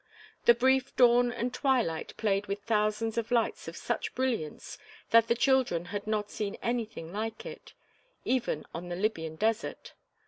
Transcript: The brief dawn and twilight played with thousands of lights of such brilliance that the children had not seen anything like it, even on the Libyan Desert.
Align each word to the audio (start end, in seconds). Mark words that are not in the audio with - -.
The 0.45 0.55
brief 0.55 0.95
dawn 0.95 1.31
and 1.31 1.53
twilight 1.53 2.17
played 2.17 2.47
with 2.47 2.63
thousands 2.63 3.19
of 3.19 3.29
lights 3.29 3.67
of 3.67 3.77
such 3.77 4.15
brilliance 4.15 4.79
that 5.11 5.27
the 5.27 5.35
children 5.35 5.85
had 5.93 6.07
not 6.07 6.31
seen 6.31 6.57
anything 6.63 7.13
like 7.13 7.45
it, 7.45 7.73
even 8.25 8.65
on 8.73 8.89
the 8.89 8.95
Libyan 8.95 9.35
Desert. 9.35 9.93